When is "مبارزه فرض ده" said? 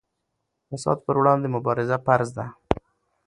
1.55-2.45